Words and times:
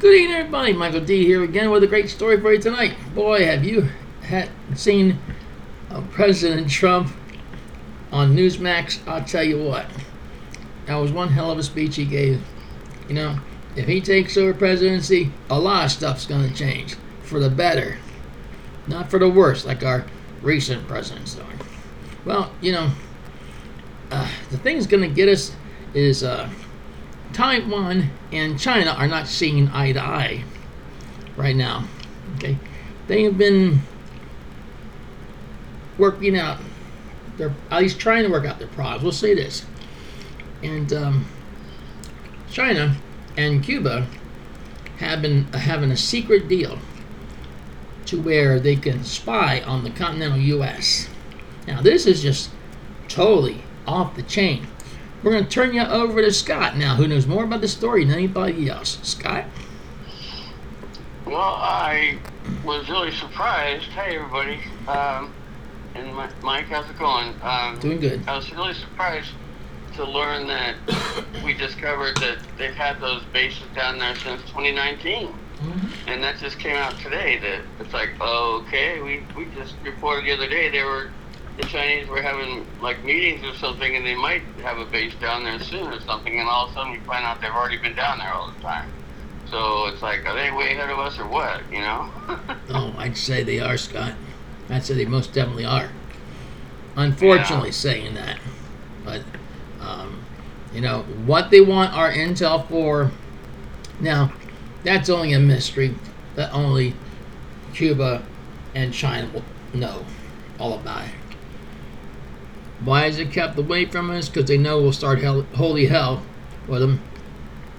Good 0.00 0.14
evening, 0.14 0.34
everybody. 0.38 0.72
Michael 0.72 1.02
D 1.02 1.26
here 1.26 1.44
again 1.44 1.70
with 1.70 1.84
a 1.84 1.86
great 1.86 2.08
story 2.08 2.40
for 2.40 2.54
you 2.54 2.58
tonight. 2.58 2.96
Boy, 3.14 3.44
have 3.44 3.62
you 3.62 3.90
had 4.22 4.48
seen 4.74 5.18
uh, 5.90 6.00
President 6.10 6.70
Trump 6.70 7.12
on 8.10 8.34
Newsmax? 8.34 9.06
I'll 9.06 9.22
tell 9.22 9.44
you 9.44 9.62
what, 9.62 9.84
that 10.86 10.94
was 10.94 11.12
one 11.12 11.28
hell 11.28 11.50
of 11.50 11.58
a 11.58 11.62
speech 11.62 11.96
he 11.96 12.06
gave. 12.06 12.40
You 13.08 13.14
know, 13.14 13.40
if 13.76 13.86
he 13.86 14.00
takes 14.00 14.38
over 14.38 14.54
presidency, 14.54 15.32
a 15.50 15.60
lot 15.60 15.84
of 15.84 15.90
stuff's 15.90 16.24
going 16.24 16.48
to 16.48 16.54
change 16.54 16.96
for 17.20 17.38
the 17.38 17.50
better, 17.50 17.98
not 18.86 19.10
for 19.10 19.18
the 19.18 19.28
worse, 19.28 19.66
like 19.66 19.84
our 19.84 20.06
recent 20.40 20.88
president's 20.88 21.34
doing. 21.34 21.60
Well, 22.24 22.50
you 22.62 22.72
know, 22.72 22.90
uh, 24.10 24.30
the 24.50 24.56
thing's 24.56 24.86
going 24.86 25.06
to 25.06 25.14
get 25.14 25.28
us 25.28 25.54
is. 25.92 26.24
Uh, 26.24 26.48
Taiwan 27.32 28.10
and 28.32 28.58
China 28.58 28.90
are 28.90 29.08
not 29.08 29.26
seeing 29.26 29.68
eye 29.68 29.92
to 29.92 30.00
eye 30.00 30.44
right 31.36 31.56
now. 31.56 31.84
Okay, 32.36 32.58
they 33.06 33.24
have 33.24 33.38
been 33.38 33.80
working 35.98 36.38
out. 36.38 36.58
They're 37.36 37.54
at 37.70 37.82
least 37.82 37.98
trying 37.98 38.24
to 38.24 38.30
work 38.30 38.44
out 38.44 38.58
their 38.58 38.68
problems. 38.68 39.02
We'll 39.02 39.12
say 39.12 39.34
this, 39.34 39.64
and 40.62 40.92
um, 40.92 41.26
China 42.50 42.96
and 43.36 43.62
Cuba 43.62 44.06
have 44.98 45.22
been 45.22 45.44
having 45.52 45.90
a 45.90 45.96
secret 45.96 46.48
deal 46.48 46.78
to 48.06 48.20
where 48.20 48.58
they 48.58 48.76
can 48.76 49.04
spy 49.04 49.60
on 49.62 49.84
the 49.84 49.90
continental 49.90 50.38
U.S. 50.38 51.08
Now, 51.66 51.80
this 51.80 52.06
is 52.06 52.22
just 52.22 52.50
totally 53.08 53.62
off 53.86 54.16
the 54.16 54.22
chain. 54.22 54.66
We're 55.22 55.32
going 55.32 55.44
to 55.44 55.50
turn 55.50 55.74
you 55.74 55.82
over 55.82 56.22
to 56.22 56.32
Scott 56.32 56.76
now, 56.76 56.96
who 56.96 57.06
knows 57.06 57.26
more 57.26 57.44
about 57.44 57.60
the 57.60 57.68
story 57.68 58.04
than 58.04 58.14
anybody 58.14 58.70
else. 58.70 58.98
Scott? 59.02 59.44
Well, 61.26 61.36
I 61.36 62.18
was 62.64 62.88
really 62.88 63.12
surprised. 63.12 63.84
Hey, 63.90 64.16
everybody. 64.16 64.60
Um, 64.88 65.34
and 65.94 66.14
Mike, 66.42 66.66
how's 66.66 66.88
it 66.88 66.98
going? 66.98 67.34
Um, 67.42 67.78
Doing 67.80 68.00
good. 68.00 68.26
I 68.26 68.36
was 68.36 68.50
really 68.52 68.72
surprised 68.72 69.32
to 69.96 70.04
learn 70.04 70.46
that 70.46 70.76
we 71.44 71.52
discovered 71.52 72.16
that 72.18 72.38
they've 72.56 72.74
had 72.74 72.98
those 73.00 73.22
bases 73.24 73.66
down 73.74 73.98
there 73.98 74.16
since 74.16 74.40
2019. 74.42 75.28
Mm-hmm. 75.28 76.08
And 76.08 76.22
that 76.22 76.38
just 76.38 76.58
came 76.58 76.76
out 76.76 76.98
today. 77.00 77.38
That 77.38 77.60
it's 77.78 77.92
like, 77.92 78.18
okay, 78.18 79.02
we, 79.02 79.22
we 79.36 79.44
just 79.54 79.74
reported 79.84 80.24
the 80.24 80.32
other 80.32 80.48
day 80.48 80.70
they 80.70 80.82
were 80.82 81.10
the 81.60 81.66
Chinese 81.68 82.08
were 82.08 82.22
having 82.22 82.66
like 82.80 83.02
meetings 83.04 83.44
or 83.44 83.54
something, 83.56 83.96
and 83.96 84.06
they 84.06 84.14
might 84.14 84.42
have 84.62 84.78
a 84.78 84.84
base 84.84 85.14
down 85.20 85.44
there 85.44 85.58
soon 85.60 85.86
or 85.86 86.00
something, 86.00 86.38
and 86.38 86.48
all 86.48 86.66
of 86.66 86.70
a 86.70 86.74
sudden 86.74 86.92
we 86.92 86.98
find 87.00 87.24
out 87.24 87.40
they've 87.40 87.50
already 87.50 87.76
been 87.76 87.94
down 87.94 88.18
there 88.18 88.32
all 88.32 88.50
the 88.50 88.60
time. 88.60 88.90
So 89.50 89.86
it's 89.86 90.00
like, 90.02 90.24
are 90.26 90.34
they 90.34 90.50
way 90.50 90.72
ahead 90.72 90.90
of 90.90 90.98
us 90.98 91.18
or 91.18 91.26
what? 91.26 91.60
You 91.70 91.80
know? 91.80 92.10
oh, 92.70 92.94
I'd 92.96 93.16
say 93.16 93.42
they 93.42 93.60
are, 93.60 93.76
Scott. 93.76 94.14
I'd 94.68 94.84
say 94.84 94.94
they 94.94 95.04
most 95.04 95.32
definitely 95.32 95.64
are. 95.64 95.90
Unfortunately, 96.96 97.68
yeah. 97.68 97.74
saying 97.74 98.14
that, 98.14 98.38
but 99.04 99.22
um, 99.80 100.22
you 100.72 100.80
know 100.80 101.02
what 101.24 101.50
they 101.50 101.60
want 101.60 101.92
our 101.94 102.12
intel 102.12 102.66
for. 102.68 103.10
Now, 104.00 104.32
that's 104.82 105.08
only 105.08 105.32
a 105.32 105.38
mystery 105.38 105.94
that 106.36 106.52
only 106.52 106.94
Cuba 107.74 108.24
and 108.74 108.92
China 108.94 109.28
will 109.32 109.44
know 109.74 110.04
all 110.58 110.74
about 110.74 111.04
it. 111.04 111.19
Why 112.84 113.06
is 113.06 113.18
it 113.18 113.32
kept 113.32 113.58
away 113.58 113.84
from 113.84 114.10
us? 114.10 114.28
Because 114.28 114.46
they 114.46 114.56
know 114.56 114.80
we'll 114.80 114.92
start 114.92 115.20
hell, 115.20 115.42
holy 115.54 115.86
hell 115.86 116.22
with 116.66 116.80
them 116.80 117.02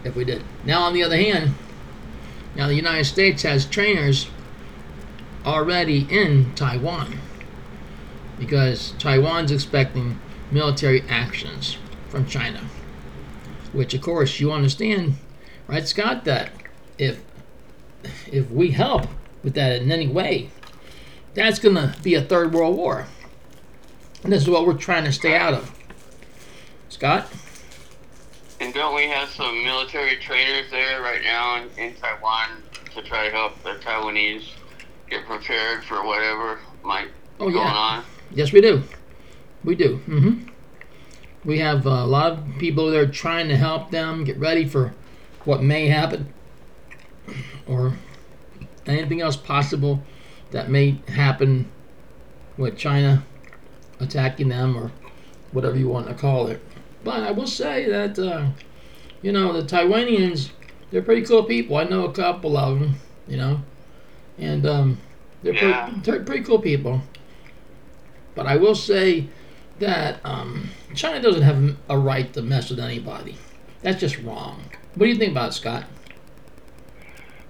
if 0.03 0.15
we 0.15 0.25
did. 0.25 0.43
Now, 0.63 0.83
on 0.83 0.93
the 0.93 1.03
other 1.03 1.17
hand, 1.17 1.55
now 2.55 2.67
the 2.67 2.75
United 2.75 3.05
States 3.05 3.43
has 3.43 3.65
trainers 3.65 4.27
already 5.45 6.07
in 6.09 6.53
Taiwan 6.53 7.19
because 8.37 8.93
Taiwan's 8.99 9.51
expecting 9.51 10.19
military 10.51 11.01
actions 11.09 11.77
from 12.09 12.25
China. 12.25 12.61
Which, 13.71 13.93
of 13.93 14.01
course, 14.01 14.39
you 14.39 14.51
understand, 14.51 15.15
right, 15.67 15.87
Scott, 15.87 16.25
that 16.25 16.51
if 16.97 17.23
if 18.31 18.49
we 18.49 18.71
help 18.71 19.07
with 19.43 19.53
that 19.53 19.81
in 19.81 19.91
any 19.91 20.07
way, 20.07 20.49
that's 21.33 21.59
going 21.59 21.75
to 21.75 21.95
be 22.01 22.15
a 22.15 22.21
third 22.21 22.53
world 22.53 22.75
war. 22.75 23.07
And 24.23 24.31
this 24.31 24.43
is 24.43 24.49
what 24.49 24.65
we're 24.65 24.73
trying 24.73 25.03
to 25.05 25.11
stay 25.11 25.35
out 25.35 25.53
of. 25.53 25.71
Scott? 26.89 27.27
And 28.59 28.73
don't 28.73 28.95
we 28.95 29.07
have 29.07 29.29
some 29.29 29.63
military 29.63 30.17
trainers 30.17 30.69
there 30.69 31.01
right 31.01 31.23
now 31.23 31.61
in, 31.61 31.69
in 31.77 31.95
Taiwan 31.95 32.61
to 32.93 33.01
try 33.01 33.25
to 33.25 33.31
help 33.31 33.61
the 33.63 33.73
Taiwanese 33.75 34.49
get 35.09 35.25
prepared 35.25 35.83
for 35.83 36.05
whatever 36.05 36.59
might 36.83 37.07
oh, 37.39 37.47
be 37.47 37.53
going 37.53 37.65
yeah. 37.65 37.73
on? 37.73 38.03
Yes, 38.29 38.51
we 38.51 38.61
do. 38.61 38.83
We 39.63 39.75
do. 39.75 39.97
Mm-hmm. 40.07 40.49
We 41.43 41.57
have 41.57 41.87
a 41.87 42.05
lot 42.05 42.33
of 42.33 42.43
people 42.59 42.91
there 42.91 43.07
trying 43.07 43.47
to 43.47 43.57
help 43.57 43.89
them 43.89 44.23
get 44.23 44.37
ready 44.37 44.65
for 44.65 44.93
what 45.43 45.63
may 45.63 45.87
happen 45.87 46.31
or 47.67 47.93
anything 48.85 49.21
else 49.21 49.35
possible 49.35 50.03
that 50.51 50.69
may 50.69 50.99
happen 51.07 51.71
with 52.57 52.77
China 52.77 53.23
attacking 54.01 54.49
them 54.49 54.75
or 54.77 54.91
whatever 55.51 55.77
you 55.77 55.87
want 55.87 56.07
to 56.07 56.13
call 56.13 56.47
it. 56.47 56.61
But 57.03 57.23
I 57.23 57.31
will 57.31 57.47
say 57.47 57.89
that, 57.89 58.19
uh, 58.19 58.47
you 59.21 59.31
know, 59.31 59.53
the 59.53 59.63
Taiwanians, 59.67 60.51
they're 60.91 61.01
pretty 61.01 61.23
cool 61.23 61.43
people. 61.43 61.77
I 61.77 61.83
know 61.85 62.05
a 62.05 62.13
couple 62.13 62.57
of 62.57 62.79
them, 62.79 62.95
you 63.27 63.37
know, 63.37 63.61
and 64.37 64.65
um, 64.65 64.97
they're, 65.43 65.53
yeah. 65.53 65.85
pretty, 65.85 66.01
they're 66.01 66.23
pretty 66.23 66.43
cool 66.43 66.59
people. 66.59 67.01
But 68.35 68.47
I 68.47 68.55
will 68.55 68.75
say 68.75 69.27
that 69.79 70.19
um, 70.23 70.69
China 70.95 71.21
doesn't 71.21 71.41
have 71.41 71.75
a 71.89 71.97
right 71.97 72.31
to 72.33 72.41
mess 72.41 72.69
with 72.69 72.79
anybody. 72.79 73.37
That's 73.81 73.99
just 73.99 74.19
wrong. 74.19 74.63
What 74.95 75.05
do 75.05 75.11
you 75.11 75.17
think 75.17 75.31
about 75.31 75.49
it, 75.49 75.53
Scott? 75.53 75.85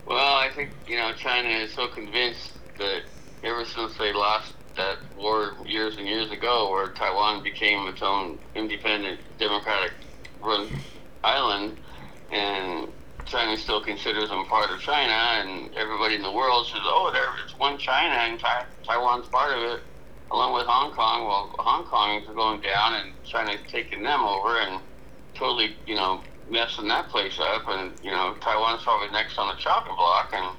Well, 0.06 0.36
I 0.36 0.50
think, 0.56 0.72
you 0.88 0.98
know, 0.98 1.14
China 1.14 1.50
is 1.50 1.74
so 1.74 1.88
convinced 1.88 2.54
that 2.78 3.02
ever 3.44 3.66
since 3.66 3.98
they 3.98 4.14
lost 4.14 4.54
that 4.76 4.98
war 5.16 5.54
years 5.66 5.98
and 5.98 6.08
years 6.08 6.32
ago, 6.32 6.72
where 6.72 6.90
Taiwan 6.94 7.44
became 7.44 7.88
its 7.88 8.02
own 8.02 8.40
independent, 8.56 9.20
democratic 9.38 9.92
run 10.42 10.70
island, 11.24 11.78
and 12.32 12.90
China 13.26 13.58
still 13.58 13.84
considers 13.84 14.30
them 14.30 14.46
part 14.48 14.70
of 14.72 14.80
China, 14.80 15.14
and 15.14 15.74
everybody 15.76 16.16
in 16.16 16.22
the 16.22 16.32
world 16.32 16.68
says, 16.68 16.82
"Oh, 16.84 17.12
there's 17.14 17.54
one 17.58 17.78
China, 17.78 18.14
and 18.14 18.40
tai- 18.40 18.66
Taiwan's 18.88 19.28
part 19.28 19.58
of 19.58 19.64
it." 19.64 19.84
Along 20.32 20.54
with 20.54 20.66
Hong 20.66 20.92
Kong, 20.94 21.28
well, 21.28 21.56
Hong 21.60 21.86
Kong 21.86 22.22
is 22.22 22.28
going 22.28 22.62
down, 22.62 22.94
and 22.96 23.14
China's 23.24 23.60
taking 23.70 24.02
them 24.04 24.24
over, 24.24 24.60
and 24.60 24.82
totally, 25.36 25.78
you 25.86 25.96
know, 25.96 26.24
messing 26.50 26.88
that 26.88 27.10
place 27.10 27.40
up, 27.40 27.68
and 27.68 27.98
you 28.02 28.12
know, 28.12 28.36
Taiwan's 28.42 28.84
probably 28.84 29.10
next 29.12 29.38
on 29.38 29.48
the 29.50 29.56
chopping 29.62 29.96
block, 29.96 30.30
and 30.34 30.58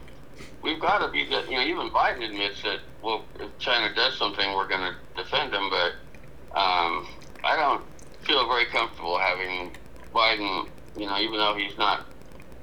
we've 0.63 0.81
got 0.81 1.05
to 1.05 1.13
be, 1.13 1.29
that. 1.31 1.51
you 1.51 1.57
know, 1.57 1.65
even 1.65 1.91
Biden 1.91 2.25
admits 2.25 2.63
that 2.63 2.81
well, 3.03 3.25
if 3.41 3.57
China 3.59 3.95
does 3.95 4.17
something, 4.17 4.55
we're 4.55 4.69
going 4.69 4.93
to 4.93 5.23
defend 5.23 5.53
them. 5.53 5.69
But 5.71 6.59
um, 6.59 7.07
I 7.45 7.57
don't 7.57 7.85
feel 8.23 8.47
very 8.47 8.67
comfortable 8.67 9.19
having 9.19 9.73
Biden. 10.15 10.69
You 10.97 11.07
know, 11.07 11.19
even 11.19 11.39
though 11.39 11.55
he's 11.57 11.77
not, 11.79 12.07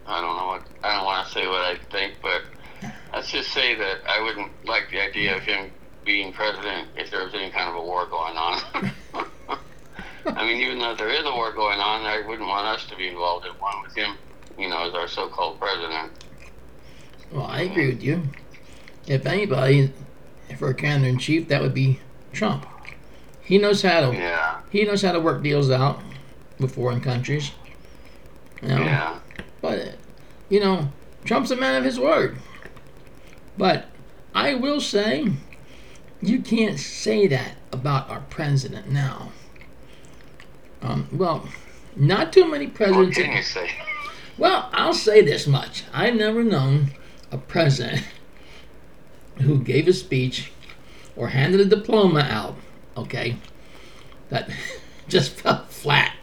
I 0.05 0.21
don't 0.21 0.37
know 0.37 0.47
what 0.47 0.63
I 0.83 0.95
don't 0.95 1.05
want 1.05 1.27
to 1.27 1.33
say 1.33 1.47
what 1.47 1.61
I 1.61 1.77
think, 1.91 2.15
but 2.21 2.41
let's 3.13 3.31
just 3.31 3.51
say 3.51 3.75
that 3.75 3.97
I 4.07 4.21
wouldn't 4.21 4.51
like 4.65 4.89
the 4.91 5.01
idea 5.01 5.35
of 5.35 5.43
him 5.43 5.71
being 6.05 6.31
president 6.31 6.89
if 6.95 7.11
there 7.11 7.23
was 7.23 7.33
any 7.33 7.51
kind 7.51 7.69
of 7.69 7.75
a 7.75 7.81
war 7.81 8.05
going 8.07 8.37
on. 8.37 8.91
I 10.25 10.45
mean, 10.45 10.61
even 10.61 10.79
though 10.79 10.95
there 10.95 11.09
is 11.09 11.25
a 11.25 11.31
war 11.31 11.51
going 11.53 11.79
on, 11.79 12.05
I 12.05 12.25
wouldn't 12.25 12.47
want 12.47 12.67
us 12.67 12.85
to 12.87 12.95
be 12.95 13.07
involved 13.07 13.45
in 13.45 13.51
one 13.53 13.81
with 13.83 13.95
him, 13.95 14.17
you 14.57 14.69
know, 14.69 14.87
as 14.87 14.93
our 14.93 15.07
so-called 15.07 15.59
president. 15.59 16.11
Well, 17.31 17.45
I 17.45 17.61
agree 17.61 17.87
with 17.87 18.01
you. 18.01 18.23
If 19.07 19.25
anybody, 19.25 19.91
for 20.57 20.69
a 20.69 20.73
commander 20.73 21.07
in 21.07 21.17
chief, 21.17 21.47
that 21.47 21.61
would 21.61 21.73
be 21.73 21.99
Trump. 22.31 22.65
He 23.41 23.57
knows 23.57 23.81
how 23.81 24.09
to. 24.09 24.15
Yeah. 24.15 24.59
He 24.69 24.83
knows 24.83 25.01
how 25.01 25.11
to 25.11 25.19
work 25.19 25.41
deals 25.41 25.71
out 25.71 25.99
with 26.59 26.75
foreign 26.75 27.01
countries. 27.01 27.51
You 28.61 28.69
know? 28.69 28.77
Yeah. 28.77 29.19
But 29.61 29.95
you 30.49 30.59
know, 30.59 30.89
Trump's 31.25 31.51
a 31.51 31.55
man 31.55 31.75
of 31.75 31.83
his 31.83 31.99
word. 31.99 32.37
But 33.57 33.87
I 34.33 34.55
will 34.55 34.79
say, 34.79 35.27
you 36.21 36.41
can't 36.41 36.79
say 36.79 37.27
that 37.27 37.55
about 37.71 38.09
our 38.09 38.21
president 38.29 38.89
now. 38.89 39.31
Um, 40.81 41.07
well, 41.11 41.47
not 41.95 42.31
too 42.31 42.49
many 42.49 42.67
presidents. 42.67 43.17
What 43.17 43.25
can 43.25 43.35
you 43.35 43.43
say? 43.43 43.69
Well, 44.37 44.69
I'll 44.71 44.93
say 44.93 45.21
this 45.21 45.47
much: 45.47 45.83
I've 45.91 46.15
never 46.15 46.45
known 46.45 46.91
a 47.31 47.37
president 47.37 48.03
who 49.41 49.59
gave 49.59 49.87
a 49.87 49.93
speech 49.93 50.51
or 51.15 51.29
handed 51.29 51.59
a 51.61 51.65
diploma 51.65 52.21
out, 52.21 52.55
okay, 52.97 53.35
that 54.29 54.49
just 55.07 55.33
fell 55.33 55.65
flat. 55.65 56.15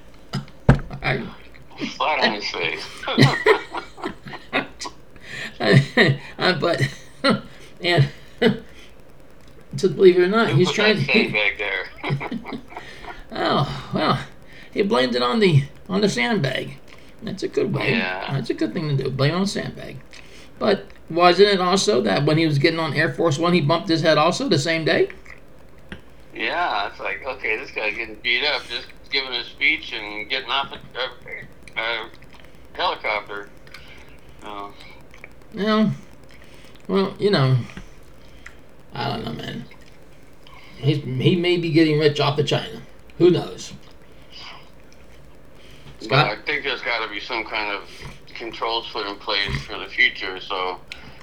Flat 1.96 2.24
on 2.24 2.32
his 2.32 2.50
face. 2.50 2.84
uh, 6.38 6.52
but 6.58 6.82
and 7.82 8.08
to 9.76 9.88
believe 9.88 10.16
it 10.18 10.22
or 10.22 10.28
not, 10.28 10.48
Who 10.50 10.56
he's 10.56 10.70
trying. 10.72 10.96
that 10.96 11.02
He, 11.02 11.30
sandbag 11.30 11.58
there. 11.58 11.86
oh 13.32 13.90
well, 13.94 14.18
he 14.72 14.82
blamed 14.82 15.14
it 15.14 15.22
on 15.22 15.40
the 15.40 15.64
on 15.88 16.00
the 16.00 16.08
sandbag. 16.08 16.78
That's 17.22 17.42
a 17.42 17.48
good 17.48 17.72
way. 17.74 17.92
Yeah. 17.92 18.32
That's 18.32 18.50
a 18.50 18.54
good 18.54 18.72
thing 18.72 18.96
to 18.96 19.04
do. 19.04 19.10
Blame 19.10 19.34
on 19.34 19.42
the 19.42 19.46
sandbag. 19.46 19.98
But 20.58 20.86
wasn't 21.10 21.48
it 21.50 21.60
also 21.60 22.00
that 22.02 22.24
when 22.24 22.38
he 22.38 22.46
was 22.46 22.58
getting 22.58 22.80
on 22.80 22.94
Air 22.94 23.12
Force 23.12 23.38
One, 23.38 23.52
he 23.52 23.60
bumped 23.60 23.88
his 23.88 24.00
head 24.02 24.18
also 24.18 24.48
the 24.48 24.58
same 24.58 24.84
day? 24.84 25.10
yeah, 26.34 26.88
it's 26.90 27.00
like 27.00 27.24
okay, 27.24 27.56
this 27.56 27.70
guy's 27.70 27.96
getting 27.96 28.16
beat 28.16 28.44
up 28.44 28.62
just 28.66 28.88
giving 29.10 29.32
a 29.32 29.44
speech 29.44 29.92
and 29.92 30.28
getting 30.28 30.50
off 30.50 30.72
a, 30.72 30.98
a, 30.98 31.80
a 31.80 32.10
helicopter. 32.74 33.48
Oh, 34.42 34.74
No. 35.54 35.90
Well, 36.88 37.14
you 37.18 37.30
know, 37.30 37.56
I 38.94 39.08
don't 39.08 39.24
know, 39.24 39.32
man. 39.32 39.64
He's, 40.76 40.98
he 40.98 41.36
may 41.36 41.56
be 41.56 41.70
getting 41.72 41.98
rich 41.98 42.20
off 42.20 42.38
of 42.38 42.46
China. 42.46 42.82
Who 43.18 43.30
knows? 43.30 43.72
But 46.00 46.04
Scott? 46.04 46.38
I 46.38 46.42
think 46.42 46.64
there's 46.64 46.82
got 46.82 47.04
to 47.04 47.10
be 47.12 47.18
some 47.18 47.44
kind 47.44 47.72
of 47.72 47.88
controls 48.36 48.88
put 48.92 49.06
in 49.06 49.16
place 49.16 49.62
for 49.62 49.78
the 49.78 49.86
future. 49.86 50.40
So 50.40 50.80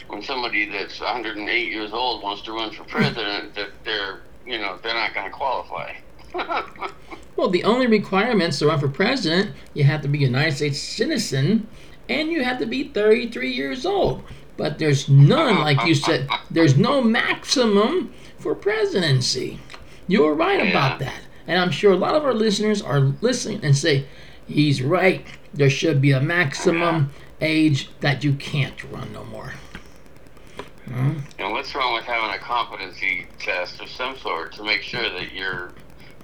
when 0.08 0.22
somebody 0.22 0.70
that's 0.70 1.00
108 1.00 1.72
years 1.72 1.92
old 1.94 2.22
wants 2.24 2.42
to 2.44 2.54
run 2.54 2.72
for 2.72 2.84
president, 2.84 3.56
that 3.56 3.70
they're 3.84 4.22
you 4.46 4.58
know 4.58 4.78
they're 4.84 4.94
not 4.94 5.14
going 5.14 5.32
to 5.32 5.36
qualify. 5.36 5.94
Well, 7.36 7.50
the 7.50 7.64
only 7.64 7.88
requirements 7.88 8.60
to 8.60 8.68
run 8.68 8.80
for 8.80 8.88
president, 8.88 9.56
you 9.74 9.84
have 9.86 10.02
to 10.04 10.08
be 10.08 10.20
a 10.20 10.28
United 10.28 10.56
States 10.56 10.80
citizen 10.80 11.68
and 12.08 12.32
you 12.32 12.44
have 12.44 12.60
to 12.60 12.66
be 12.66 12.90
33 12.90 13.52
years 13.52 13.86
old. 13.86 14.24
But 14.56 14.78
there's 14.78 15.10
none, 15.10 15.60
like 15.60 15.84
you 15.86 15.96
said, 15.96 16.30
there's 16.52 16.78
no 16.78 17.02
maximum 17.02 18.14
for 18.38 18.54
presidency. 18.54 19.60
You 20.08 20.24
were 20.24 20.36
right 20.36 20.70
about 20.70 21.00
that. 21.00 21.22
And 21.48 21.60
I'm 21.60 21.72
sure 21.72 21.92
a 21.92 21.98
lot 21.98 22.16
of 22.16 22.24
our 22.24 22.34
listeners 22.34 22.82
are 22.82 23.00
listening 23.00 23.62
and 23.64 23.76
say, 23.76 24.06
he's 24.48 24.82
right. 24.82 25.26
There 25.54 25.70
should 25.70 26.02
be 26.02 26.12
a 26.12 26.22
maximum 26.22 27.12
age 27.42 28.00
that 28.00 28.24
you 28.24 28.34
can't 28.34 28.82
run 28.84 29.14
no 29.14 29.24
more. 29.26 29.54
And 31.40 31.52
what's 31.52 31.74
wrong 31.76 31.94
with 31.94 32.06
having 32.06 32.30
a 32.36 32.40
competency 32.40 33.28
test 33.40 33.82
of 33.82 33.90
some 33.90 34.18
sort 34.18 34.54
to 34.54 34.64
make 34.64 34.82
sure 34.82 35.10
that 35.10 35.32
you're 35.34 35.74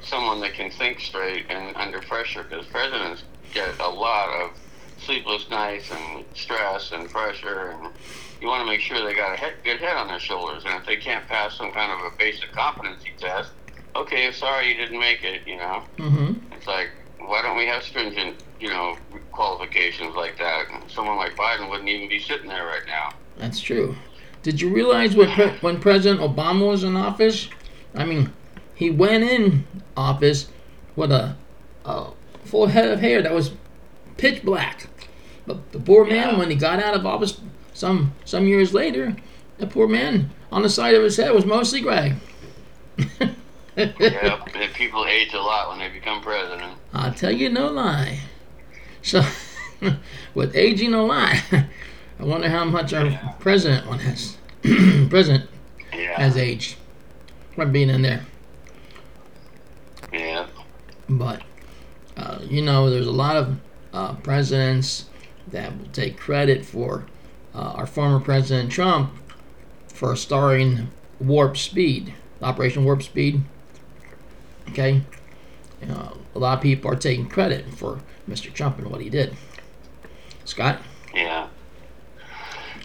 someone 0.01 0.39
that 0.41 0.53
can 0.53 0.71
think 0.71 0.99
straight 0.99 1.45
and 1.49 1.75
under 1.75 1.99
pressure? 2.01 2.43
Because 2.43 2.65
presidents 2.67 3.23
get 3.51 3.75
a 3.79 3.89
lot 3.89 4.29
of 4.41 4.51
sleepless 4.97 5.49
nights 5.49 5.91
and 5.91 6.25
stress 6.33 6.91
and 6.91 7.09
pressure, 7.09 7.71
and 7.71 7.93
you 8.39 8.47
want 8.47 8.61
to 8.61 8.65
make 8.71 8.81
sure 8.81 9.03
they 9.03 9.15
got 9.15 9.33
a 9.33 9.37
head, 9.37 9.55
good 9.63 9.79
head 9.79 9.97
on 9.97 10.07
their 10.07 10.19
shoulders. 10.19 10.63
And 10.65 10.75
if 10.75 10.85
they 10.85 10.97
can't 10.97 11.27
pass 11.27 11.57
some 11.57 11.71
kind 11.71 11.91
of 11.91 11.99
a 11.99 12.15
basic 12.17 12.51
competency 12.53 13.09
test, 13.19 13.51
okay, 13.95 14.31
sorry 14.31 14.69
you 14.69 14.77
didn't 14.77 14.99
make 14.99 15.23
it. 15.23 15.41
You 15.45 15.57
know, 15.57 15.83
hmm 15.97 16.33
it's 16.51 16.67
like 16.67 16.89
why 17.29 17.43
don't 17.43 17.55
we 17.55 17.67
have 17.67 17.83
stringent, 17.83 18.43
you 18.59 18.69
know, 18.69 18.97
qualifications 19.31 20.15
like 20.15 20.35
that? 20.39 20.65
Someone 20.87 21.15
like 21.17 21.35
Biden 21.35 21.69
wouldn't 21.69 21.87
even 21.87 22.09
be 22.09 22.19
sitting 22.19 22.47
there 22.47 22.65
right 22.65 22.81
now. 22.87 23.11
That's 23.37 23.61
true. 23.61 23.95
Did 24.41 24.59
you 24.59 24.69
realize 24.73 25.15
when 25.15 25.29
pre- 25.31 25.57
when 25.61 25.79
President 25.79 26.21
Obama 26.21 26.67
was 26.67 26.83
in 26.83 26.95
office? 26.95 27.47
I 27.93 28.03
mean, 28.05 28.33
he 28.73 28.89
went 28.89 29.23
in 29.23 29.65
office 29.95 30.47
with 30.95 31.11
a, 31.11 31.35
a 31.85 32.07
full 32.45 32.65
head 32.67 32.89
of 32.89 32.99
hair 32.99 33.21
that 33.21 33.31
was 33.33 33.51
pitch 34.17 34.43
black. 34.43 34.87
But 35.45 35.71
the 35.71 35.79
poor 35.79 36.05
man, 36.05 36.29
Yeah. 36.33 36.37
when 36.39 36.49
he 36.49 36.55
got 36.55 36.81
out 36.81 36.95
of 36.95 37.05
office 37.05 37.39
some 37.73 38.13
some 38.25 38.47
years 38.47 38.73
later, 38.73 39.15
the 39.59 39.67
poor 39.67 39.87
man 39.87 40.31
on 40.51 40.63
the 40.63 40.69
side 40.69 40.95
of 40.95 41.03
his 41.03 41.17
head 41.17 41.31
was 41.31 41.45
mostly 41.45 41.81
gray. 41.81 42.15
yeah, 43.77 44.43
people 44.73 45.05
age 45.05 45.33
a 45.33 45.37
lot 45.39 45.69
when 45.69 45.79
they 45.79 45.89
become 45.89 46.21
president. 46.21 46.73
I'll 46.99 47.13
tell 47.13 47.31
you 47.31 47.49
no 47.49 47.69
lie. 47.69 48.19
So, 49.01 49.23
with 50.33 50.55
aging 50.55 50.93
a 50.93 51.03
lot, 51.05 51.35
I 51.51 52.23
wonder 52.23 52.49
how 52.49 52.65
much 52.65 52.93
our 52.93 53.11
Yeah. 53.11 53.33
president 53.39 53.87
one 53.87 53.99
has. 53.99 54.37
president 55.09 55.49
Yeah, 55.93 56.17
has 56.17 56.37
aged 56.37 56.77
from 57.55 57.71
being 57.71 57.89
in 57.89 58.01
there. 58.03 58.25
yeah, 60.11 60.47
But 61.09 61.43
uh, 62.17 62.39
you 62.43 62.61
know, 62.61 62.89
there's 62.89 63.07
a 63.07 63.11
lot 63.11 63.37
of 63.37 63.59
uh, 63.93 64.15
presidents 64.15 65.09
that 65.47 65.77
will 65.77 65.87
take 65.87 66.17
credit 66.17 66.65
for 66.65 67.07
uh, 67.53 67.73
our 67.75 67.87
former 67.87 68.19
president 68.19 68.71
Trump 68.71 69.13
for 69.87 70.15
starting 70.15 70.91
Warp 71.19 71.57
Speed, 71.57 72.15
Operation 72.41 72.85
Warp 72.85 73.03
Speed. 73.03 73.43
Okay, 74.69 75.03
you 75.81 75.87
know, 75.87 76.18
a 76.35 76.39
lot 76.39 76.57
of 76.57 76.61
people 76.61 76.91
are 76.91 76.95
taking 76.95 77.27
credit 77.27 77.65
for 77.73 78.01
Mr. 78.27 78.53
Trump 78.53 78.77
and 78.77 78.89
what 78.89 79.01
he 79.01 79.09
did. 79.09 79.35
Scott, 80.45 80.79
yeah. 81.13 81.47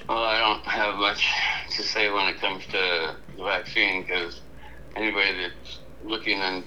Well, 0.09 0.23
I 0.23 0.39
don't 0.39 0.65
have 0.67 0.97
much 0.97 1.33
to 1.77 1.83
say 1.83 2.11
when 2.11 2.27
it 2.29 2.39
comes 2.41 2.67
to 2.67 3.17
the 3.37 3.43
vaccine 3.43 4.03
because 4.03 4.41
anybody 4.97 5.33
that's 5.43 5.79
looking 6.05 6.39
in 6.39 6.63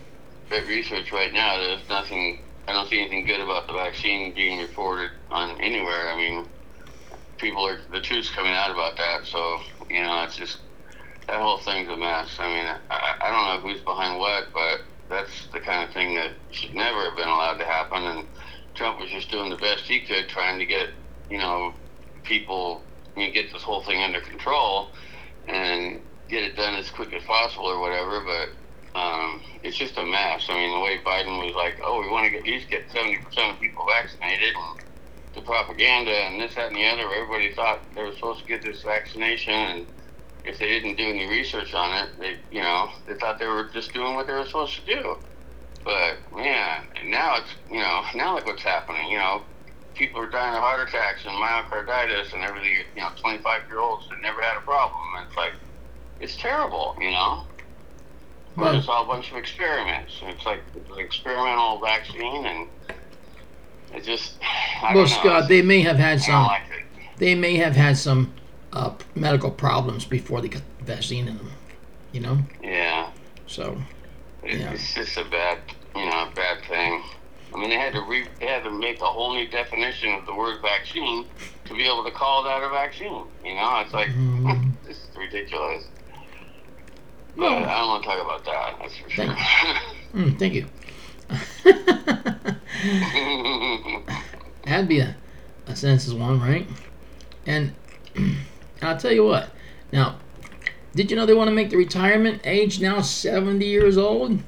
at 0.51 0.67
research 0.67 1.11
right 1.11 1.31
now, 1.33 1.57
there's 1.57 1.87
nothing. 1.89 2.39
I 2.67 2.73
don't 2.73 2.89
see 2.89 2.99
anything 2.99 3.25
good 3.25 3.39
about 3.39 3.67
the 3.67 3.73
vaccine 3.73 4.33
being 4.33 4.59
reported 4.59 5.11
on 5.29 5.61
anywhere. 5.61 6.11
I 6.11 6.17
mean, 6.17 6.47
people 7.37 7.65
are 7.65 7.79
the 7.91 8.01
truth's 8.01 8.29
coming 8.29 8.53
out 8.53 8.71
about 8.71 8.97
that. 8.97 9.25
So 9.25 9.59
you 9.89 10.01
know, 10.01 10.23
it's 10.23 10.35
just 10.35 10.57
that 11.27 11.39
whole 11.39 11.57
thing's 11.59 11.89
a 11.89 11.97
mess. 11.97 12.37
I 12.39 12.47
mean, 12.47 12.75
I, 12.89 13.15
I 13.21 13.31
don't 13.31 13.63
know 13.63 13.69
who's 13.69 13.81
behind 13.81 14.19
what, 14.19 14.47
but 14.53 14.81
that's 15.09 15.47
the 15.53 15.59
kind 15.59 15.86
of 15.86 15.86
thing 15.97 16.15
that 16.15 16.33
should 16.51 16.75
never 16.75 17.05
have 17.05 17.17
been 17.17 17.29
allowed 17.29 17.57
to 17.59 17.65
happen. 17.65 18.03
And 18.03 18.27
Trump 18.75 18.99
was 19.01 19.11
just 19.11 19.31
doing 19.31 19.51
the 19.51 19.57
best 19.57 19.85
he 19.87 20.01
could, 20.01 20.29
trying 20.29 20.59
to 20.59 20.67
get 20.67 20.89
you 21.29 21.39
know 21.39 21.73
people, 22.25 22.87
I 23.17 23.21
mean, 23.21 23.33
get 23.33 23.53
this 23.53 23.63
whole 23.63 23.83
thing 23.83 24.01
under 24.03 24.21
control 24.21 24.89
and 25.47 26.01
get 26.29 26.43
it 26.43 26.57
done 26.57 26.75
as 26.75 26.91
quick 26.91 27.13
as 27.13 27.23
possible 27.25 27.67
or 27.67 27.81
whatever. 27.81 28.23
But 28.25 28.99
um, 28.99 29.41
it's 29.63 29.77
just 29.77 29.97
a 29.97 30.05
mess. 30.05 30.45
I 30.49 30.55
mean, 30.55 30.73
the 30.75 30.81
way 30.83 30.99
Biden 31.05 31.39
was 31.45 31.55
like, 31.55 31.77
"Oh, 31.83 32.01
we 32.01 32.09
want 32.09 32.25
to 32.25 32.31
get 32.31 32.41
at 32.41 32.47
least 32.47 32.69
get 32.69 32.91
seventy 32.91 33.17
percent 33.25 33.55
of 33.55 33.61
people 33.61 33.85
vaccinated," 33.89 34.55
and 34.55 34.79
the 35.35 35.41
propaganda 35.41 36.11
and 36.11 36.41
this, 36.41 36.55
that, 36.55 36.67
and 36.69 36.77
the 36.77 36.85
other. 36.87 37.03
Everybody 37.13 37.53
thought 37.53 37.83
they 37.95 38.03
were 38.03 38.13
supposed 38.13 38.41
to 38.41 38.47
get 38.47 38.63
this 38.63 38.83
vaccination, 38.83 39.53
and 39.53 39.87
if 40.45 40.59
they 40.59 40.67
didn't 40.67 40.97
do 40.97 41.09
any 41.09 41.27
research 41.27 41.73
on 41.73 41.97
it, 42.05 42.09
they, 42.19 42.37
you 42.51 42.61
know, 42.61 42.89
they 43.07 43.15
thought 43.15 43.39
they 43.39 43.47
were 43.47 43.69
just 43.73 43.93
doing 43.93 44.15
what 44.15 44.27
they 44.27 44.33
were 44.33 44.45
supposed 44.45 44.75
to 44.77 44.85
do. 44.85 45.17
But 45.87 46.17
man, 46.35 46.83
now 47.05 47.37
it's 47.37 47.55
you 47.71 47.79
know, 47.79 48.03
now 48.15 48.35
look 48.35 48.45
what's 48.45 48.63
happening. 48.63 49.09
You 49.09 49.17
know, 49.17 49.41
people 49.95 50.19
are 50.19 50.29
dying 50.29 50.53
of 50.53 50.61
heart 50.61 50.87
attacks 50.87 51.25
and 51.25 51.33
myocarditis 51.33 52.33
and 52.33 52.43
everything. 52.43 52.71
You 52.95 53.01
know, 53.01 53.09
25 53.15 53.61
year 53.69 53.79
olds 53.79 54.09
that 54.09 54.21
never 54.21 54.41
had 54.41 54.57
a 54.57 54.61
problem. 54.61 54.99
And 55.17 55.27
it's 55.27 55.37
like, 55.37 55.53
it's 56.19 56.35
terrible. 56.35 56.95
You 56.99 57.11
know. 57.11 57.43
But 58.57 58.73
it's 58.75 58.87
all 58.87 59.03
a 59.03 59.07
bunch 59.07 59.31
of 59.31 59.37
experiments. 59.37 60.19
It's 60.23 60.45
like 60.45 60.61
it's 60.75 60.89
an 60.89 60.99
experimental 60.99 61.79
vaccine, 61.79 62.45
and 62.45 62.67
it 63.93 64.03
just. 64.03 64.33
I 64.83 64.93
know. 64.93 65.05
Scott, 65.05 65.47
they 65.47 65.61
may 65.61 65.81
have 65.81 65.97
had 65.97 66.19
some. 66.21 66.43
like 66.43 66.63
it. 66.71 66.83
They 67.17 67.33
may 67.33 67.55
have 67.57 67.75
had 67.75 67.97
some 67.97 68.33
uh, 68.73 68.93
medical 69.15 69.51
problems 69.51 70.05
before 70.05 70.41
they 70.41 70.49
got 70.49 70.63
the 70.79 70.85
vaccine 70.85 71.27
in 71.27 71.37
them. 71.37 71.51
You 72.11 72.21
know, 72.21 72.37
Yeah. 72.63 73.11
so 73.45 73.77
It, 74.43 74.59
Yeah. 74.59 74.71
It's 74.71 74.93
just 74.93 75.17
a 75.17 75.25
bad, 75.25 75.59
you 75.95 76.05
know, 76.05 76.29
bad 76.33 76.63
thing. 76.67 77.03
I 77.57 77.59
mean, 77.59 77.69
they 77.71 77.77
had 77.77 77.93
to 77.93 78.01
re, 78.01 78.27
they 78.39 78.45
had 78.45 78.63
to 78.65 78.71
make 78.71 79.01
a 79.01 79.05
whole 79.05 79.33
new 79.33 79.47
definition 79.49 80.13
of 80.13 80.27
the 80.27 80.35
word 80.35 80.61
vaccine 80.61 81.25
to 81.65 81.73
be 81.73 81.85
able 81.85 82.03
to 82.03 82.11
call 82.11 82.43
that 82.43 82.61
a 82.61 82.69
vaccine. 82.69 83.25
You 83.43 83.55
know, 83.55 83.81
it's 83.83 83.93
like 83.93 84.09
Mhm. 84.09 84.73
this 84.85 84.97
is 84.97 85.09
ridiculous. 85.17 85.85
But 87.35 87.45
I 87.45 87.79
don't 87.79 87.87
want 87.87 88.03
to 88.03 88.09
talk 88.09 88.23
about 88.23 88.45
that. 88.45 88.77
That's 88.79 88.95
for 88.97 89.09
sure. 89.09 89.25
mm, 90.13 90.37
thank 90.39 90.53
you. 90.53 90.67
That'd 94.65 94.87
be 94.87 94.99
a, 94.99 95.15
a 95.65 95.75
census 95.75 96.13
one, 96.13 96.39
right? 96.39 96.67
And 97.45 97.73
I'll 98.83 98.97
tell 98.97 99.11
you 99.11 99.25
what. 99.25 99.49
Now, 99.91 100.19
did 100.95 101.09
you 101.09 101.17
know 101.17 101.25
they 101.25 101.33
want 101.33 101.47
to 101.49 101.55
make 101.55 101.71
the 101.71 101.77
retirement 101.77 102.41
age 102.43 102.79
now 102.81 103.01
70 103.01 103.65
years 103.65 103.97
old? 103.97 104.39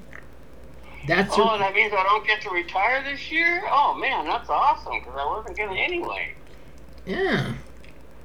That's 1.10 1.34
oh, 1.38 1.58
that 1.58 1.74
means 1.74 1.92
I 1.92 2.04
don't 2.04 2.26
get 2.28 2.40
to 2.44 2.52
retire 2.52 3.04
this 3.04 3.32
year. 3.32 3.64
Oh 3.68 3.96
man, 3.96 4.26
that's 4.28 4.48
awesome 4.48 5.00
because 5.00 5.16
I 5.20 5.26
wasn't 5.26 5.58
gonna 5.58 5.74
anyway. 5.80 6.34
yeah. 7.08 7.54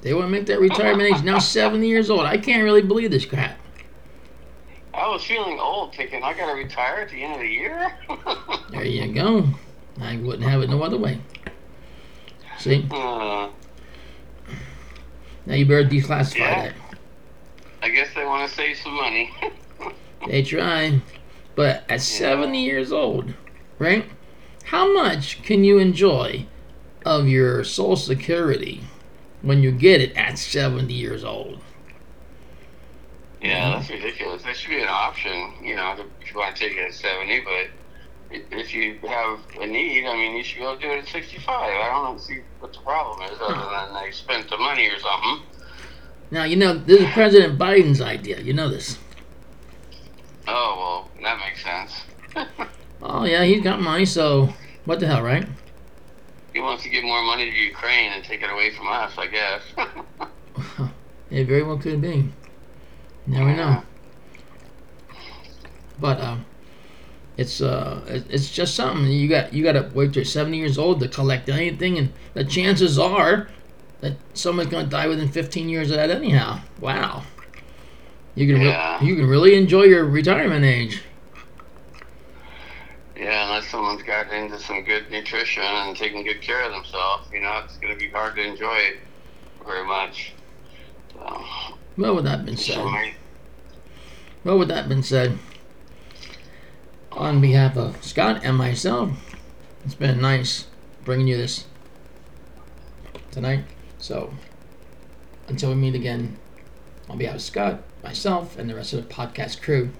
They 0.02 0.12
want 0.12 0.26
to 0.26 0.30
make 0.30 0.44
that 0.46 0.60
retirement 0.60 1.16
age 1.16 1.24
now 1.24 1.38
70 1.38 1.88
years 1.88 2.10
old. 2.10 2.20
I 2.26 2.36
can't 2.36 2.62
really 2.62 2.82
believe 2.82 3.10
this 3.10 3.24
crap. 3.24 3.58
I 4.92 5.08
was 5.08 5.24
feeling 5.24 5.58
old, 5.58 5.94
thinking 5.94 6.22
I 6.22 6.34
gotta 6.34 6.54
retire 6.54 6.96
at 6.96 7.08
the 7.08 7.24
end 7.24 7.32
of 7.36 7.40
the 7.40 7.48
year. 7.48 7.96
There 8.70 8.84
you 8.84 9.14
go. 9.14 9.46
I 10.02 10.18
wouldn't 10.18 10.42
have 10.46 10.60
it 10.60 10.68
no 10.68 10.82
other 10.82 10.98
way. 10.98 11.20
See? 12.58 12.86
Uh, 12.90 13.48
Now 15.46 15.54
you 15.54 15.64
better 15.64 15.88
declassify 15.88 16.38
Yeah. 16.38 16.62
that. 16.64 16.74
I 17.82 17.88
guess 17.88 18.08
they 18.14 18.24
want 18.26 18.46
to 18.48 18.54
save 18.54 18.76
some 18.76 18.94
money. 18.94 19.32
They 20.26 20.42
try. 20.42 21.00
But 21.54 21.84
at 21.88 22.00
70 22.00 22.62
years 22.62 22.92
old, 22.92 23.34
right? 23.78 24.06
How 24.64 24.92
much 24.92 25.42
can 25.42 25.62
you 25.62 25.78
enjoy 25.78 26.46
of 27.04 27.28
your 27.28 27.64
Social 27.64 27.96
Security 27.96 28.82
when 29.42 29.62
you 29.62 29.70
get 29.70 30.00
it 30.00 30.16
at 30.16 30.38
70 30.38 30.92
years 30.92 31.22
old? 31.22 31.60
yeah, 33.44 33.76
that's 33.76 33.90
ridiculous. 33.90 34.42
That 34.42 34.56
should 34.56 34.70
be 34.70 34.80
an 34.80 34.88
option, 34.88 35.52
you 35.62 35.76
know, 35.76 35.94
if 36.20 36.32
you 36.32 36.40
want 36.40 36.56
to 36.56 36.68
take 36.68 36.78
it 36.78 36.86
at 36.86 36.94
70, 36.94 37.40
but 37.40 38.40
if 38.50 38.72
you 38.74 38.98
have 39.06 39.38
a 39.60 39.66
need, 39.66 40.06
I 40.06 40.14
mean, 40.14 40.36
you 40.36 40.42
should 40.42 40.58
be 40.58 40.64
able 40.64 40.76
to 40.76 40.80
do 40.80 40.90
it 40.90 40.98
at 41.00 41.08
65. 41.08 41.48
I 41.54 41.90
don't 41.90 42.18
see 42.18 42.40
what 42.60 42.72
the 42.72 42.80
problem 42.80 43.30
is 43.30 43.38
other 43.40 43.54
than 43.54 44.02
they 44.02 44.10
spent 44.12 44.48
the 44.48 44.56
money 44.56 44.88
or 44.88 44.98
something. 44.98 45.46
Now, 46.30 46.44
you 46.44 46.56
know, 46.56 46.74
this 46.74 47.02
is 47.02 47.10
President 47.10 47.58
Biden's 47.58 48.00
idea. 48.00 48.40
You 48.40 48.54
know 48.54 48.70
this. 48.70 48.98
Oh, 50.48 50.74
well, 50.78 51.10
that 51.24 51.38
makes 51.38 51.62
sense. 51.62 52.02
Oh, 53.06 53.24
yeah, 53.24 53.44
he's 53.44 53.62
got 53.62 53.82
money, 53.82 54.06
so 54.06 54.48
what 54.86 54.98
the 54.98 55.06
hell, 55.06 55.22
right? 55.22 55.46
he 56.54 56.60
wants 56.60 56.84
to 56.84 56.88
give 56.88 57.04
more 57.04 57.22
money 57.22 57.50
to 57.50 57.56
Ukraine 57.56 58.12
and 58.12 58.24
take 58.24 58.40
it 58.42 58.50
away 58.50 58.70
from 58.70 58.88
us, 58.88 59.12
I 59.18 59.26
guess. 59.26 59.62
It 61.30 61.48
very 61.48 61.64
well 61.64 61.78
could 61.78 62.00
be. 62.00 62.30
Never 63.26 63.56
know. 63.56 63.82
But 65.98 66.20
uh, 66.20 66.36
it's 67.36 67.60
uh, 67.60 68.02
it's 68.30 68.50
just 68.50 68.76
something 68.76 69.10
you 69.10 69.28
got. 69.28 69.52
You 69.52 69.64
got 69.64 69.72
to 69.72 69.90
wait 69.94 70.12
till 70.12 70.20
you're 70.20 70.24
70 70.24 70.56
years 70.56 70.78
old 70.78 71.00
to 71.00 71.08
collect 71.08 71.48
anything, 71.48 71.98
and 71.98 72.12
the 72.34 72.44
chances 72.44 72.98
are 73.00 73.48
that 74.00 74.12
someone's 74.34 74.70
going 74.70 74.84
to 74.84 74.90
die 74.90 75.08
within 75.08 75.28
15 75.28 75.68
years 75.68 75.90
of 75.90 75.96
that 75.96 76.10
anyhow. 76.10 76.60
Wow. 76.80 77.24
You 78.36 78.46
can 78.46 78.60
re- 78.60 78.98
you 79.06 79.16
can 79.16 79.26
really 79.26 79.56
enjoy 79.56 79.84
your 79.84 80.04
retirement 80.04 80.64
age. 80.64 81.02
Yeah, 83.16 83.44
unless 83.46 83.68
someone's 83.68 84.02
got 84.02 84.32
into 84.32 84.58
some 84.58 84.82
good 84.82 85.10
nutrition 85.10 85.62
and 85.62 85.96
taking 85.96 86.24
good 86.24 86.40
care 86.42 86.64
of 86.64 86.72
themselves, 86.72 87.28
you 87.32 87.40
know, 87.40 87.62
it's 87.64 87.76
going 87.78 87.92
to 87.92 87.98
be 87.98 88.10
hard 88.10 88.34
to 88.36 88.42
enjoy 88.42 88.74
it 88.76 88.96
very 89.64 89.86
much. 89.86 90.32
So, 91.12 91.44
Well, 91.96 92.16
with 92.16 92.24
that 92.24 92.44
being 92.44 92.56
said, 92.56 93.14
well, 94.42 94.58
with 94.58 94.68
that 94.68 94.88
being 94.88 95.02
said, 95.02 95.38
on 97.12 97.40
behalf 97.40 97.76
of 97.76 98.02
Scott 98.04 98.40
and 98.44 98.56
myself, 98.56 99.10
it's 99.84 99.94
been 99.94 100.20
nice 100.20 100.66
bringing 101.04 101.28
you 101.28 101.36
this 101.36 101.66
tonight. 103.30 103.64
So, 103.98 104.34
until 105.46 105.68
we 105.70 105.76
meet 105.76 105.94
again, 105.94 106.36
on 107.08 107.18
behalf 107.18 107.36
of 107.36 107.42
Scott, 107.42 107.82
myself, 108.02 108.58
and 108.58 108.68
the 108.68 108.74
rest 108.74 108.92
of 108.92 109.06
the 109.06 109.14
podcast 109.14 109.62
crew, 109.62 109.90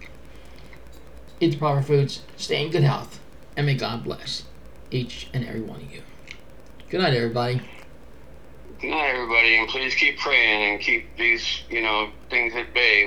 eat 1.45 1.51
the 1.53 1.59
proper 1.59 1.83
foods, 1.83 2.23
stay 2.37 2.65
in 2.65 2.71
good 2.71 2.83
health, 2.83 3.21
and 3.57 3.67
may 3.67 3.75
God 3.75 4.05
bless 4.05 4.45
each 4.91 5.29
and 5.35 5.47
every 5.47 5.61
one 5.61 5.81
of 5.81 5.93
you. 5.93 6.03
Good 6.91 7.01
night, 7.01 7.15
everybody. 7.15 7.61
good 8.81 8.91
night, 8.91 9.11
everybody, 9.15 9.57
and 9.57 9.69
please 9.69 9.95
keep 9.95 10.19
praying 10.19 10.73
and 10.73 10.81
keep 10.81 11.17
these, 11.17 11.63
you 11.69 11.83
know, 11.83 12.11
things 12.31 12.55
at 12.55 12.73
bay 12.75 13.03